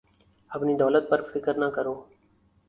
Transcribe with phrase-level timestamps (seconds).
[0.51, 1.95] اپنی دولت پر فکر نہ کرو